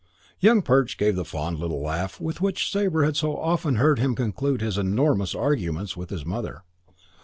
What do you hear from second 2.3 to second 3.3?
which Sabre had